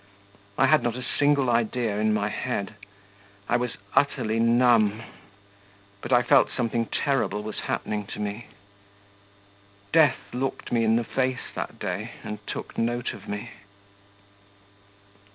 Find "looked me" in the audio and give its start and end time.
10.33-10.83